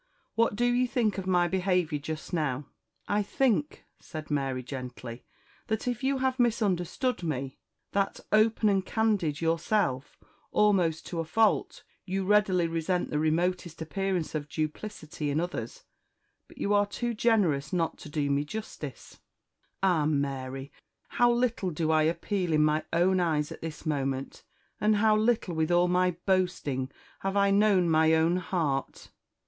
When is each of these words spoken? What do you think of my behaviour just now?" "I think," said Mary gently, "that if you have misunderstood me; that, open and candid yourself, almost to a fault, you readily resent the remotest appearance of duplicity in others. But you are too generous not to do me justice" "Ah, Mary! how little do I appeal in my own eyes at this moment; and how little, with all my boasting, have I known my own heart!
What 0.33 0.55
do 0.55 0.65
you 0.65 0.87
think 0.87 1.19
of 1.19 1.27
my 1.27 1.47
behaviour 1.47 1.99
just 1.99 2.33
now?" 2.33 2.65
"I 3.07 3.21
think," 3.21 3.85
said 3.99 4.31
Mary 4.31 4.63
gently, 4.63 5.23
"that 5.67 5.87
if 5.87 6.03
you 6.03 6.17
have 6.17 6.39
misunderstood 6.39 7.21
me; 7.21 7.59
that, 7.91 8.19
open 8.31 8.67
and 8.67 8.83
candid 8.83 9.41
yourself, 9.41 10.17
almost 10.51 11.05
to 11.05 11.19
a 11.19 11.23
fault, 11.23 11.83
you 12.03 12.25
readily 12.25 12.65
resent 12.67 13.11
the 13.11 13.19
remotest 13.19 13.79
appearance 13.79 14.33
of 14.33 14.49
duplicity 14.49 15.29
in 15.29 15.39
others. 15.39 15.83
But 16.47 16.57
you 16.57 16.73
are 16.73 16.87
too 16.87 17.13
generous 17.13 17.71
not 17.71 17.99
to 17.99 18.09
do 18.09 18.31
me 18.31 18.43
justice" 18.43 19.19
"Ah, 19.83 20.07
Mary! 20.07 20.71
how 21.09 21.31
little 21.31 21.69
do 21.69 21.91
I 21.91 22.01
appeal 22.01 22.53
in 22.53 22.63
my 22.63 22.83
own 22.91 23.19
eyes 23.19 23.51
at 23.51 23.61
this 23.61 23.85
moment; 23.85 24.43
and 24.79 24.95
how 24.95 25.15
little, 25.15 25.53
with 25.53 25.69
all 25.69 25.87
my 25.87 26.17
boasting, 26.25 26.89
have 27.19 27.37
I 27.37 27.51
known 27.51 27.87
my 27.87 28.15
own 28.15 28.37
heart! 28.37 29.11